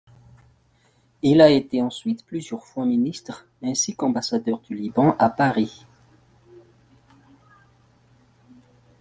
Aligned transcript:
Il 1.21 1.41
a 1.41 1.51
été 1.51 1.79
ensuite 1.79 2.25
plusieurs 2.25 2.65
fois 2.65 2.87
ministre 2.87 3.45
ainsi 3.61 3.95
qu’ambassadeur 3.95 4.59
du 4.61 4.73
Liban 4.73 5.15
à 5.19 5.29
Paris. 5.29 5.85